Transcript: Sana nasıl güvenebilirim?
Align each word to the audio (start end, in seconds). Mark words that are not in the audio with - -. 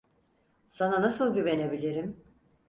Sana 0.69 1.01
nasıl 1.01 1.33
güvenebilirim? 1.35 2.23